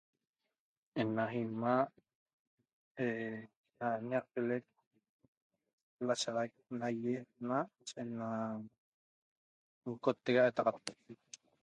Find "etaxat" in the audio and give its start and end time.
10.53-10.83